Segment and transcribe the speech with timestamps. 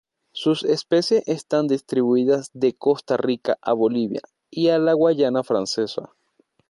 [0.31, 6.09] Sus especies están distribuidas de Costa Rica a Bolivia y a la Guayana Francesa.